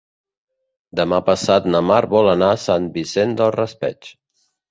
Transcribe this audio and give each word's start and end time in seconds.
Demà 0.99 1.19
passat 1.27 1.67
na 1.75 1.81
Mar 1.91 2.01
vol 2.15 2.31
anar 2.33 2.49
a 2.53 2.57
Sant 2.63 2.89
Vicent 2.97 3.37
del 3.43 3.55
Raspeig. 3.57 4.09